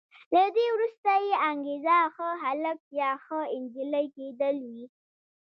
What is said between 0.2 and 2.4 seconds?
له دې وروسته یې انګېزه ښه